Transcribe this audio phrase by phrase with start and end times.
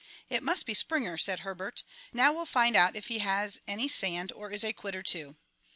[0.29, 1.83] "It must be Springer," said Herbert.
[2.11, 5.35] "Now we'll find out if he has any sand or is a quitter, too."